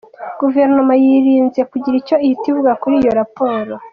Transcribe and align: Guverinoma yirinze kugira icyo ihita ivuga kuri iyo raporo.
Guverinoma 0.39 0.93
yirinze 1.03 1.61
kugira 1.71 1.95
icyo 2.01 2.15
ihita 2.25 2.45
ivuga 2.51 2.71
kuri 2.81 2.95
iyo 3.01 3.11
raporo. 3.19 3.73